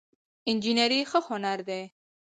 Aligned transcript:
انجينري 0.49 0.99
ښه 1.09 1.19
هنر 1.27 1.59
دی 1.67 1.83